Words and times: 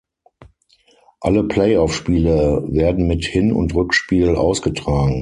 Alle 1.19 1.43
Playoff-Spiele 1.43 2.65
werden 2.67 3.05
mit 3.05 3.23
Hin- 3.23 3.51
und 3.53 3.75
Rückspiel 3.75 4.29
ausgetragen. 4.35 5.09